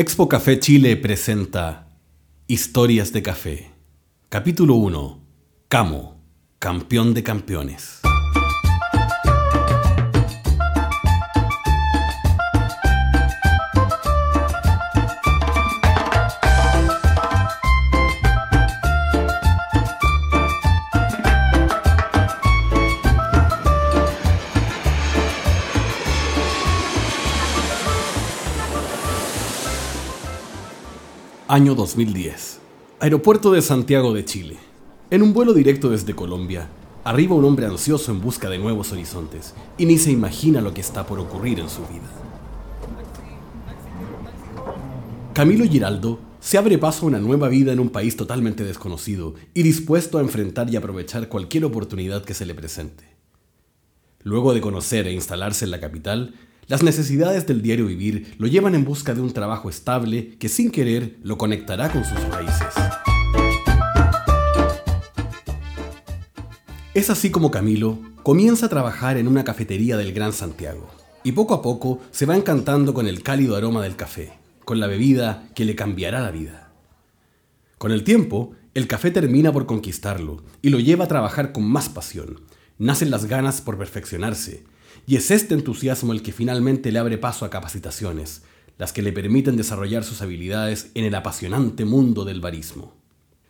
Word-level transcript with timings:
Expo 0.00 0.28
Café 0.28 0.60
Chile 0.60 0.96
presenta 0.96 1.88
Historias 2.46 3.12
de 3.12 3.20
Café. 3.20 3.72
Capítulo 4.28 4.76
1. 4.76 5.20
Camo, 5.66 6.22
campeón 6.60 7.14
de 7.14 7.24
campeones. 7.24 8.00
Año 31.50 31.74
2010. 31.74 32.58
Aeropuerto 33.00 33.52
de 33.52 33.62
Santiago 33.62 34.12
de 34.12 34.22
Chile. 34.22 34.58
En 35.10 35.22
un 35.22 35.32
vuelo 35.32 35.54
directo 35.54 35.88
desde 35.88 36.14
Colombia, 36.14 36.68
arriba 37.04 37.36
un 37.36 37.46
hombre 37.46 37.64
ansioso 37.64 38.12
en 38.12 38.20
busca 38.20 38.50
de 38.50 38.58
nuevos 38.58 38.92
horizontes 38.92 39.54
y 39.78 39.86
ni 39.86 39.96
se 39.96 40.10
imagina 40.10 40.60
lo 40.60 40.74
que 40.74 40.82
está 40.82 41.06
por 41.06 41.18
ocurrir 41.18 41.58
en 41.58 41.70
su 41.70 41.80
vida. 41.86 42.06
Camilo 45.32 45.64
Giraldo 45.64 46.20
se 46.38 46.58
abre 46.58 46.76
paso 46.76 47.06
a 47.06 47.08
una 47.08 47.18
nueva 47.18 47.48
vida 47.48 47.72
en 47.72 47.80
un 47.80 47.88
país 47.88 48.14
totalmente 48.14 48.62
desconocido 48.62 49.34
y 49.54 49.62
dispuesto 49.62 50.18
a 50.18 50.20
enfrentar 50.20 50.68
y 50.68 50.76
aprovechar 50.76 51.30
cualquier 51.30 51.64
oportunidad 51.64 52.26
que 52.26 52.34
se 52.34 52.44
le 52.44 52.54
presente. 52.54 53.04
Luego 54.22 54.52
de 54.52 54.60
conocer 54.60 55.06
e 55.06 55.14
instalarse 55.14 55.64
en 55.64 55.70
la 55.70 55.80
capital, 55.80 56.34
las 56.68 56.82
necesidades 56.82 57.46
del 57.46 57.62
diario 57.62 57.86
vivir 57.86 58.34
lo 58.38 58.46
llevan 58.46 58.74
en 58.74 58.84
busca 58.84 59.14
de 59.14 59.22
un 59.22 59.32
trabajo 59.32 59.70
estable 59.70 60.36
que 60.36 60.50
sin 60.50 60.70
querer 60.70 61.16
lo 61.22 61.38
conectará 61.38 61.90
con 61.90 62.04
sus 62.04 62.22
raíces. 62.28 62.74
Es 66.92 67.08
así 67.08 67.30
como 67.30 67.50
Camilo 67.50 67.98
comienza 68.22 68.66
a 68.66 68.68
trabajar 68.68 69.16
en 69.16 69.28
una 69.28 69.44
cafetería 69.44 69.96
del 69.96 70.12
Gran 70.12 70.34
Santiago 70.34 70.90
y 71.24 71.32
poco 71.32 71.54
a 71.54 71.62
poco 71.62 72.00
se 72.10 72.26
va 72.26 72.36
encantando 72.36 72.92
con 72.92 73.06
el 73.06 73.22
cálido 73.22 73.56
aroma 73.56 73.82
del 73.82 73.96
café, 73.96 74.32
con 74.66 74.78
la 74.78 74.86
bebida 74.86 75.48
que 75.54 75.64
le 75.64 75.74
cambiará 75.74 76.20
la 76.20 76.30
vida. 76.30 76.70
Con 77.78 77.92
el 77.92 78.04
tiempo, 78.04 78.52
el 78.74 78.86
café 78.86 79.10
termina 79.10 79.52
por 79.52 79.64
conquistarlo 79.64 80.42
y 80.60 80.68
lo 80.68 80.80
lleva 80.80 81.06
a 81.06 81.08
trabajar 81.08 81.52
con 81.52 81.64
más 81.64 81.88
pasión. 81.88 82.42
Nacen 82.76 83.10
las 83.10 83.24
ganas 83.24 83.62
por 83.62 83.78
perfeccionarse 83.78 84.64
y 85.06 85.16
es 85.16 85.30
este 85.30 85.54
entusiasmo 85.54 86.12
el 86.12 86.22
que 86.22 86.32
finalmente 86.32 86.92
le 86.92 86.98
abre 86.98 87.18
paso 87.18 87.44
a 87.44 87.50
capacitaciones, 87.50 88.42
las 88.78 88.92
que 88.92 89.02
le 89.02 89.12
permiten 89.12 89.56
desarrollar 89.56 90.04
sus 90.04 90.22
habilidades 90.22 90.90
en 90.94 91.04
el 91.04 91.14
apasionante 91.14 91.84
mundo 91.84 92.24
del 92.24 92.40
barismo. 92.40 92.94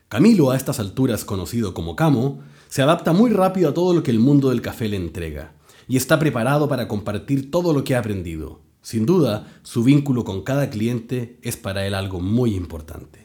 Camilo, 0.09 0.51
a 0.51 0.57
estas 0.57 0.81
alturas 0.81 1.25
conocido 1.25 1.75
como 1.75 1.95
Camo, 1.95 2.43
se 2.69 2.83
adapta 2.83 3.13
muy 3.13 3.31
rápido 3.31 3.71
a 3.71 3.75
todo 3.75 3.93
lo 3.93 4.03
que 4.03 4.11
el 4.11 4.21
mundo 4.21 4.51
del 4.51 4.63
café 4.63 4.89
le 4.89 4.97
entrega 4.97 5.53
y 5.87 5.97
está 5.97 6.19
preparado 6.19 6.69
para 6.69 6.89
compartir 6.89 7.51
todo 7.51 7.73
lo 7.73 7.85
que 7.85 7.95
ha 7.95 7.99
aprendido. 7.99 8.61
Sin 8.81 9.05
duda, 9.05 9.47
su 9.63 9.83
vínculo 9.83 10.25
con 10.25 10.43
cada 10.43 10.71
cliente 10.71 11.39
es 11.43 11.57
para 11.57 11.87
él 11.87 11.95
algo 11.95 12.21
muy 12.21 12.55
importante. 12.55 13.21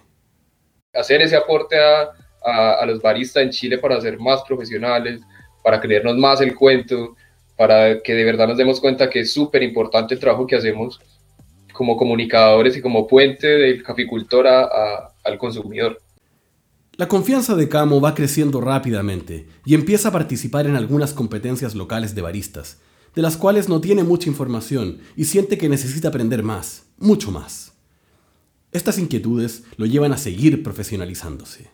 Hacer 0.93 1.21
ese 1.21 1.35
aporte 1.35 1.77
a, 1.79 2.85
los 2.85 3.01
baristas 3.01 3.43
en 3.43 3.51
Chile 3.51 3.77
para 3.77 4.01
ser 4.01 4.19
más 4.19 4.41
profesionales, 4.43 5.21
para 5.63 5.79
creernos 5.79 6.17
más 6.17 6.41
el 6.41 6.53
cuento, 6.53 7.15
para 7.57 8.01
que 8.01 8.13
de 8.13 8.23
verdad 8.23 8.47
nos 8.47 8.57
demos 8.57 8.79
cuenta 8.79 9.09
que 9.09 9.21
es 9.21 9.33
súper 9.33 9.63
importante 9.63 10.15
el 10.15 10.19
trabajo 10.19 10.47
que 10.47 10.55
hacemos 10.55 10.99
como 11.71 11.97
comunicadores 11.97 12.77
y 12.77 12.81
como 12.81 13.07
puente 13.07 13.47
del 13.47 13.83
caficultor 13.83 14.47
al 14.47 15.37
consumidor. 15.37 16.01
La 16.95 17.07
confianza 17.07 17.55
de 17.55 17.67
Camo 17.67 17.99
va 17.99 18.13
creciendo 18.13 18.61
rápidamente 18.61 19.47
y 19.65 19.73
empieza 19.73 20.09
a 20.09 20.11
participar 20.11 20.67
en 20.67 20.75
algunas 20.75 21.13
competencias 21.13 21.73
locales 21.73 22.13
de 22.13 22.21
baristas, 22.21 22.79
de 23.15 23.23
las 23.23 23.35
cuales 23.35 23.67
no 23.67 23.81
tiene 23.81 24.03
mucha 24.03 24.29
información 24.29 24.99
y 25.15 25.25
siente 25.25 25.57
que 25.57 25.69
necesita 25.69 26.09
aprender 26.09 26.43
más, 26.43 26.85
mucho 26.97 27.31
más. 27.31 27.73
Estas 28.71 28.99
inquietudes 28.99 29.63
lo 29.77 29.87
llevan 29.87 30.13
a 30.13 30.17
seguir 30.17 30.61
profesionalizándose. 30.61 31.69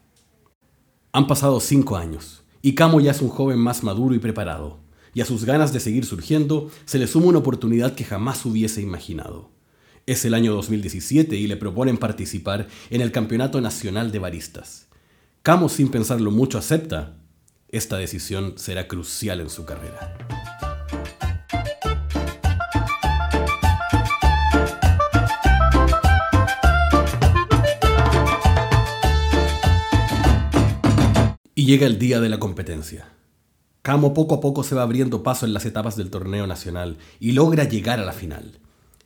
Han 1.11 1.27
pasado 1.27 1.59
cinco 1.59 1.97
años 1.97 2.43
y 2.61 2.75
Camo 2.75 3.01
ya 3.01 3.11
es 3.11 3.21
un 3.21 3.29
joven 3.29 3.57
más 3.57 3.83
maduro 3.83 4.15
y 4.15 4.19
preparado 4.19 4.88
y 5.13 5.21
a 5.21 5.25
sus 5.25 5.45
ganas 5.45 5.73
de 5.73 5.79
seguir 5.79 6.05
surgiendo 6.05 6.71
se 6.85 6.99
le 6.99 7.07
suma 7.07 7.27
una 7.27 7.39
oportunidad 7.39 7.95
que 7.95 8.05
jamás 8.05 8.45
hubiese 8.45 8.81
imaginado. 8.81 9.51
Es 10.05 10.25
el 10.25 10.33
año 10.33 10.53
2017 10.53 11.35
y 11.35 11.47
le 11.47 11.57
proponen 11.57 11.97
participar 11.97 12.67
en 12.89 13.01
el 13.01 13.11
Campeonato 13.11 13.61
Nacional 13.61 14.11
de 14.11 14.19
Baristas. 14.19 14.87
Camo, 15.43 15.69
sin 15.69 15.89
pensarlo 15.89 16.31
mucho, 16.31 16.57
acepta. 16.57 17.17
Esta 17.67 17.97
decisión 17.97 18.55
será 18.57 18.87
crucial 18.87 19.39
en 19.39 19.49
su 19.49 19.65
carrera. 19.65 20.17
Y 31.53 31.65
llega 31.65 31.85
el 31.85 31.99
día 31.99 32.19
de 32.19 32.29
la 32.29 32.39
competencia. 32.39 33.18
Camo 33.89 34.13
poco 34.13 34.35
a 34.35 34.39
poco 34.39 34.61
se 34.61 34.75
va 34.75 34.83
abriendo 34.83 35.23
paso 35.23 35.47
en 35.47 35.53
las 35.55 35.65
etapas 35.65 35.95
del 35.95 36.11
torneo 36.11 36.45
nacional 36.45 36.99
y 37.19 37.31
logra 37.31 37.63
llegar 37.63 37.99
a 37.99 38.05
la 38.05 38.11
final. 38.11 38.59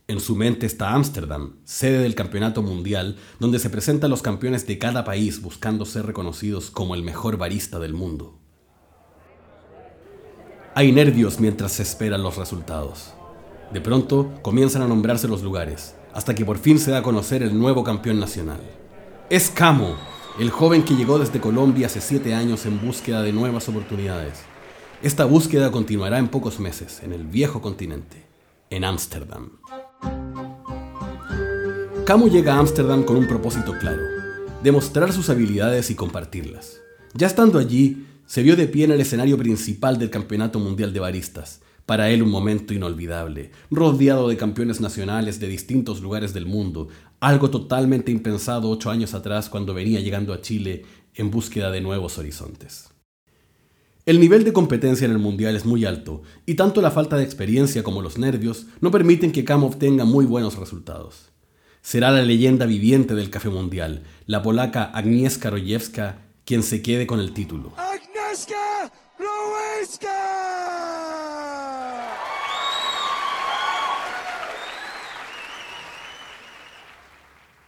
En 0.10 0.20
su 0.20 0.36
mente 0.36 0.66
está 0.66 0.94
Ámsterdam, 0.94 1.54
sede 1.64 2.00
del 2.00 2.16
campeonato 2.16 2.62
mundial, 2.62 3.16
donde 3.40 3.60
se 3.60 3.70
presentan 3.70 4.10
los 4.10 4.22
campeones 4.22 4.68
de 4.68 4.78
cada 4.78 5.06
país 5.06 5.42
buscando 5.42 5.86
ser 5.86 6.06
reconocidos 6.06 6.70
como 6.70 6.96
el 6.96 7.02
mejor 7.02 7.38
barista 7.38 7.80
del 7.80 7.94
mundo. 7.94 8.38
Hay 10.76 10.92
nervios 10.92 11.40
mientras 11.40 11.72
se 11.72 11.84
esperan 11.84 12.22
los 12.22 12.36
resultados. 12.36 13.14
De 13.72 13.80
pronto 13.80 14.34
comienzan 14.42 14.82
a 14.82 14.90
nombrarse 14.90 15.30
los 15.30 15.44
lugares, 15.44 15.96
hasta 16.14 16.36
que 16.36 16.44
por 16.44 16.58
fin 16.58 16.78
se 16.78 16.92
da 16.92 16.98
a 16.98 17.04
conocer 17.04 17.42
el 17.42 17.58
nuevo 17.58 17.86
campeón 17.86 18.20
nacional. 18.20 18.60
Es 19.30 19.50
Camo, 19.50 19.96
el 20.42 20.50
joven 20.50 20.84
que 20.84 20.98
llegó 20.98 21.20
desde 21.20 21.40
Colombia 21.40 21.88
hace 21.88 22.02
siete 22.02 22.34
años 22.34 22.66
en 22.66 22.86
búsqueda 22.86 23.22
de 23.22 23.32
nuevas 23.32 23.70
oportunidades. 23.70 24.44
Esta 25.04 25.26
búsqueda 25.26 25.70
continuará 25.70 26.18
en 26.18 26.30
pocos 26.30 26.62
meses, 26.62 27.02
en 27.04 27.12
el 27.12 27.26
viejo 27.26 27.62
continente, 27.62 28.24
en 28.70 28.86
Ámsterdam. 28.86 29.50
Camus 32.06 32.32
llega 32.32 32.56
a 32.56 32.60
Ámsterdam 32.60 33.04
con 33.04 33.18
un 33.18 33.28
propósito 33.28 33.74
claro, 33.78 34.02
demostrar 34.64 35.12
sus 35.12 35.30
habilidades 35.30 35.92
y 35.92 35.96
compartirlas. 35.96 36.80
Ya 37.16 37.28
estando 37.28 37.60
allí, 37.60 38.06
se 38.26 38.44
vio 38.44 38.56
de 38.56 38.66
pie 38.68 38.86
en 38.86 38.92
el 38.92 39.02
escenario 39.02 39.38
principal 39.38 40.00
del 40.00 40.10
Campeonato 40.10 40.58
Mundial 40.60 40.94
de 40.94 41.02
Baristas, 41.02 41.60
para 41.86 42.10
él 42.10 42.24
un 42.24 42.30
momento 42.30 42.74
inolvidable, 42.74 43.52
rodeado 43.70 44.30
de 44.30 44.38
campeones 44.38 44.80
nacionales 44.80 45.38
de 45.42 45.50
distintos 45.50 46.00
lugares 46.00 46.34
del 46.34 46.46
mundo, 46.46 46.88
algo 47.20 47.50
totalmente 47.50 48.10
impensado 48.10 48.70
ocho 48.70 48.90
años 48.90 49.14
atrás 49.14 49.50
cuando 49.50 49.74
venía 49.74 50.00
llegando 50.00 50.32
a 50.32 50.40
Chile 50.40 50.86
en 51.14 51.30
búsqueda 51.30 51.72
de 51.72 51.82
nuevos 51.82 52.18
horizontes. 52.18 52.93
El 54.06 54.20
nivel 54.20 54.44
de 54.44 54.52
competencia 54.52 55.06
en 55.06 55.12
el 55.12 55.18
Mundial 55.18 55.56
es 55.56 55.64
muy 55.64 55.86
alto 55.86 56.24
y 56.46 56.56
tanto 56.56 56.82
la 56.82 56.92
falta 56.92 57.16
de 57.16 57.24
experiencia 57.24 57.84
como 57.84 58.02
los 58.02 58.18
nervios 58.18 58.66
no 58.82 58.92
permiten 58.92 59.32
que 59.32 59.46
Cam 59.46 59.64
obtenga 59.64 60.04
muy 60.04 60.26
buenos 60.26 60.58
resultados. 60.58 61.30
Será 61.82 62.12
la 62.12 62.22
leyenda 62.22 62.66
viviente 62.66 63.16
del 63.16 63.30
café 63.30 63.48
mundial, 63.48 64.04
la 64.26 64.42
polaca 64.42 64.84
Agnieszka 64.84 65.52
Rojewska, 65.52 66.18
quien 66.44 66.64
se 66.64 66.82
quede 66.82 67.08
con 67.08 67.22
el 67.22 67.32
título. 67.32 67.72
¡Agnieszka 67.78 68.92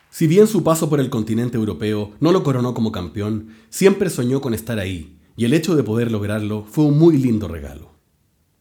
Si 0.10 0.28
bien 0.28 0.48
su 0.48 0.64
paso 0.64 0.90
por 0.90 1.00
el 1.00 1.10
continente 1.10 1.58
europeo 1.58 2.12
no 2.20 2.34
lo 2.34 2.44
coronó 2.44 2.74
como 2.74 2.92
campeón, 2.92 3.50
siempre 3.70 4.10
soñó 4.10 4.42
con 4.42 4.54
estar 4.54 4.80
ahí, 4.80 5.18
y 5.36 5.46
el 5.46 5.54
hecho 5.54 5.76
de 5.76 5.84
poder 5.84 6.12
lograrlo 6.12 6.66
fue 6.66 6.86
un 6.86 6.98
muy 6.98 7.18
lindo 7.18 7.48
regalo. 7.48 7.92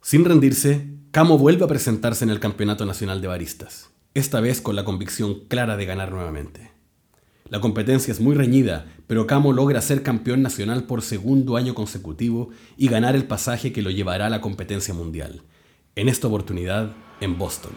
Sin 0.02 0.24
rendirse, 0.24 0.88
Camo 1.10 1.38
vuelve 1.38 1.64
a 1.64 1.68
presentarse 1.68 2.24
en 2.24 2.30
el 2.30 2.40
Campeonato 2.40 2.84
Nacional 2.84 3.20
de 3.20 3.28
Baristas, 3.28 3.90
esta 4.14 4.40
vez 4.40 4.60
con 4.60 4.74
la 4.74 4.84
convicción 4.84 5.46
clara 5.48 5.76
de 5.76 5.86
ganar 5.86 6.10
nuevamente. 6.10 6.72
La 7.48 7.60
competencia 7.60 8.10
es 8.10 8.20
muy 8.20 8.34
reñida, 8.34 8.86
pero 9.06 9.26
Camo 9.26 9.52
logra 9.52 9.80
ser 9.80 10.02
campeón 10.02 10.42
nacional 10.42 10.84
por 10.84 11.02
segundo 11.02 11.56
año 11.56 11.74
consecutivo 11.74 12.48
y 12.76 12.88
ganar 12.88 13.14
el 13.14 13.26
pasaje 13.26 13.72
que 13.72 13.82
lo 13.82 13.90
llevará 13.90 14.26
a 14.26 14.30
la 14.30 14.40
competencia 14.40 14.92
mundial, 14.92 15.42
en 15.94 16.08
esta 16.08 16.26
oportunidad 16.26 16.92
en 17.20 17.38
Boston. 17.38 17.72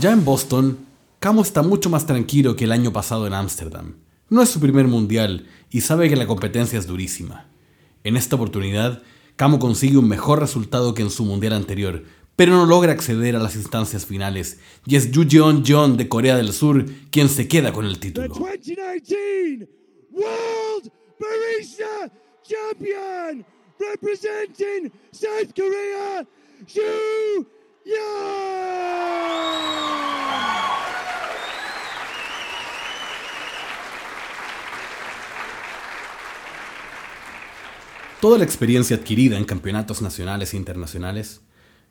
Ya 0.00 0.12
en 0.12 0.24
Boston, 0.24 0.87
Camo 1.20 1.42
está 1.42 1.62
mucho 1.62 1.90
más 1.90 2.06
tranquilo 2.06 2.54
que 2.54 2.64
el 2.64 2.70
año 2.70 2.92
pasado 2.92 3.26
en 3.26 3.34
Ámsterdam. 3.34 3.96
No 4.28 4.40
es 4.40 4.50
su 4.50 4.60
primer 4.60 4.86
mundial 4.86 5.48
y 5.68 5.80
sabe 5.80 6.08
que 6.08 6.14
la 6.14 6.28
competencia 6.28 6.78
es 6.78 6.86
durísima. 6.86 7.48
En 8.04 8.16
esta 8.16 8.36
oportunidad, 8.36 9.02
Camo 9.34 9.58
consigue 9.58 9.98
un 9.98 10.06
mejor 10.06 10.38
resultado 10.38 10.94
que 10.94 11.02
en 11.02 11.10
su 11.10 11.24
mundial 11.24 11.54
anterior, 11.54 12.04
pero 12.36 12.52
no 12.52 12.66
logra 12.66 12.92
acceder 12.92 13.34
a 13.34 13.40
las 13.40 13.56
instancias 13.56 14.06
finales 14.06 14.60
y 14.86 14.94
es 14.94 15.10
Yu 15.10 15.26
Jeon 15.28 15.64
Jeon 15.64 15.96
de 15.96 16.08
Corea 16.08 16.36
del 16.36 16.52
Sur 16.52 16.86
quien 17.10 17.28
se 17.28 17.48
queda 17.48 17.72
con 17.72 17.84
el 17.84 17.98
título. 17.98 18.32
Toda 38.28 38.36
la 38.36 38.44
experiencia 38.44 38.94
adquirida 38.94 39.38
en 39.38 39.46
campeonatos 39.46 40.02
nacionales 40.02 40.52
e 40.52 40.58
internacionales 40.58 41.40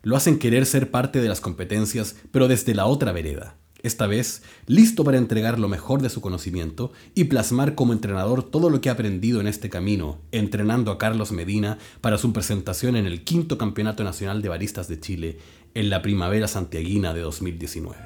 lo 0.04 0.14
hacen 0.14 0.38
querer 0.38 0.66
ser 0.66 0.92
parte 0.92 1.20
de 1.20 1.28
las 1.28 1.40
competencias, 1.40 2.14
pero 2.30 2.46
desde 2.46 2.76
la 2.76 2.86
otra 2.86 3.10
vereda. 3.10 3.56
Esta 3.82 4.06
vez, 4.06 4.44
listo 4.66 5.02
para 5.02 5.18
entregar 5.18 5.58
lo 5.58 5.66
mejor 5.66 6.00
de 6.00 6.10
su 6.10 6.20
conocimiento 6.20 6.92
y 7.16 7.24
plasmar 7.24 7.74
como 7.74 7.92
entrenador 7.92 8.44
todo 8.44 8.70
lo 8.70 8.80
que 8.80 8.88
ha 8.88 8.92
aprendido 8.92 9.40
en 9.40 9.48
este 9.48 9.68
camino, 9.68 10.20
entrenando 10.30 10.92
a 10.92 10.98
Carlos 10.98 11.32
Medina 11.32 11.78
para 12.00 12.18
su 12.18 12.32
presentación 12.32 12.94
en 12.94 13.06
el 13.06 13.24
quinto 13.24 13.58
Campeonato 13.58 14.04
Nacional 14.04 14.40
de 14.40 14.48
Baristas 14.48 14.86
de 14.86 15.00
Chile 15.00 15.38
en 15.74 15.90
la 15.90 16.02
primavera 16.02 16.46
santiaguina 16.46 17.14
de 17.14 17.20
2019. 17.22 17.98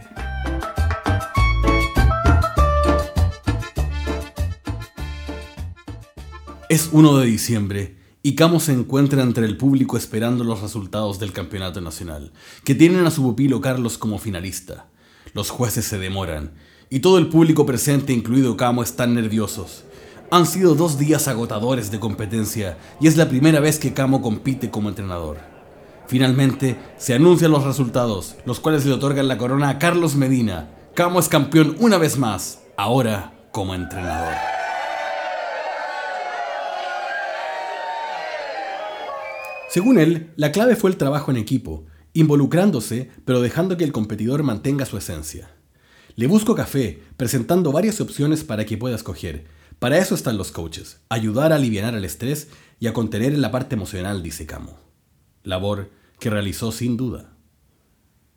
Es 6.71 6.89
1 6.93 7.19
de 7.19 7.27
diciembre 7.27 8.02
y 8.23 8.35
Camo 8.35 8.61
se 8.61 8.73
encuentra 8.73 9.23
entre 9.23 9.47
el 9.47 9.57
público 9.57 9.97
esperando 9.97 10.45
los 10.45 10.63
resultados 10.63 11.19
del 11.19 11.33
campeonato 11.33 11.81
nacional, 11.81 12.33
que 12.65 12.75
tienen 12.75 13.05
a 13.05 13.11
su 13.11 13.23
pupilo 13.23 13.61
Carlos 13.61 13.99
como 13.99 14.19
finalista. 14.19 14.87
Los 15.35 15.51
jueces 15.51 15.85
se 15.85 15.99
demoran 15.99 16.53
y 16.89 17.01
todo 17.01 17.19
el 17.19 17.29
público 17.29 17.65
presente, 17.65 18.13
incluido 18.13 18.57
Camo, 18.57 18.83
están 18.83 19.15
nerviosos. 19.15 19.85
Han 20.31 20.47
sido 20.47 20.75
dos 20.75 20.99
días 20.99 21.27
agotadores 21.27 21.91
de 21.91 21.99
competencia 21.99 22.79
y 23.01 23.07
es 23.07 23.17
la 23.17 23.29
primera 23.29 23.61
vez 23.61 23.79
que 23.79 23.93
Camo 23.93 24.23
compite 24.23 24.71
como 24.71 24.89
entrenador. 24.89 25.39
Finalmente, 26.07 26.79
se 26.99 27.15
anuncian 27.15 27.51
los 27.51 27.65
resultados, 27.65 28.37
los 28.45 28.61
cuales 28.61 28.85
le 28.85 28.93
otorgan 28.93 29.29
la 29.29 29.39
corona 29.39 29.71
a 29.71 29.79
Carlos 29.79 30.15
Medina. 30.15 30.71
Camo 30.95 31.19
es 31.19 31.29
campeón 31.29 31.77
una 31.81 31.97
vez 31.97 32.19
más, 32.19 32.61
ahora 32.77 33.33
como 33.51 33.75
entrenador. 33.75 34.52
Según 39.73 39.99
él, 39.99 40.35
la 40.37 40.53
clave 40.53 40.77
fue 40.77 40.91
el 40.91 40.99
trabajo 40.99 41.31
en 41.31 41.39
equipo, 41.39 41.87
involucrándose, 42.13 43.11
pero 43.25 43.41
dejando 43.41 43.79
que 43.79 43.85
el 43.85 43.91
competidor 43.91 44.43
mantenga 44.43 44.85
su 44.85 44.99
esencia. 44.99 45.51
Le 46.15 46.27
busco 46.27 46.55
café, 46.55 47.03
presentando 47.17 47.73
varias 47.73 47.99
opciones 48.03 48.45
para 48.45 48.67
que 48.67 48.77
pueda 48.77 48.97
escoger. 48.97 49.47
Para 49.79 49.97
eso 49.97 50.15
están 50.15 50.37
los 50.37 50.53
coaches, 50.53 51.01
ayudar 51.09 51.53
a 51.53 51.57
aliviar 51.57 51.95
el 51.95 52.05
estrés 52.05 52.49
y 52.81 52.87
a 52.87 52.93
contener 52.93 53.39
la 53.39 53.51
parte 53.51 53.75
emocional, 53.75 54.23
dice 54.23 54.45
Camo. 54.45 54.79
Labor 55.43 55.91
que 56.19 56.29
realizó 56.29 56.71
sin 56.71 56.99
duda. 56.99 57.35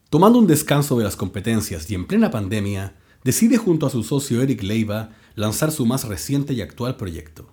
Tomando 0.09 0.39
un 0.39 0.47
descanso 0.47 0.97
de 0.97 1.03
las 1.03 1.17
competencias 1.17 1.91
y 1.91 1.95
en 1.95 2.07
plena 2.07 2.31
pandemia, 2.31 2.95
decide 3.25 3.57
junto 3.57 3.85
a 3.85 3.89
su 3.89 4.03
socio 4.03 4.41
Eric 4.41 4.63
Leiva 4.63 5.09
lanzar 5.35 5.73
su 5.73 5.85
más 5.85 6.05
reciente 6.05 6.53
y 6.53 6.61
actual 6.61 6.95
proyecto. 6.95 7.51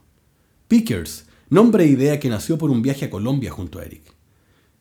Pickers, 0.69 1.26
nombre 1.52 1.84
e 1.84 1.88
idea 1.88 2.19
que 2.19 2.31
nació 2.31 2.56
por 2.56 2.70
un 2.70 2.81
viaje 2.81 3.04
a 3.04 3.10
Colombia 3.10 3.50
junto 3.50 3.78
a 3.78 3.84
Eric. 3.84 4.14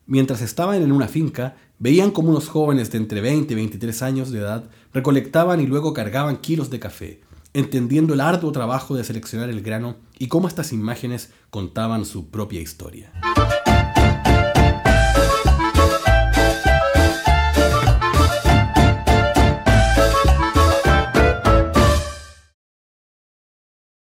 Mientras 0.06 0.40
estaban 0.40 0.82
en 0.82 0.90
una 0.90 1.06
finca, 1.06 1.54
veían 1.78 2.10
como 2.10 2.30
unos 2.30 2.48
jóvenes 2.48 2.90
de 2.90 2.96
entre 2.96 3.20
20 3.20 3.52
y 3.52 3.56
23 3.56 4.02
años 4.02 4.30
de 4.30 4.38
edad 4.38 4.64
recolectaban 4.94 5.60
y 5.60 5.66
luego 5.66 5.92
cargaban 5.92 6.38
kilos 6.38 6.70
de 6.70 6.80
café, 6.80 7.20
entendiendo 7.52 8.14
el 8.14 8.22
arduo 8.22 8.52
trabajo 8.52 8.96
de 8.96 9.04
seleccionar 9.04 9.50
el 9.50 9.60
grano 9.60 9.96
y 10.18 10.28
cómo 10.28 10.48
estas 10.48 10.72
imágenes 10.72 11.30
contaban 11.50 12.06
su 12.06 12.30
propia 12.30 12.62
historia. 12.62 13.12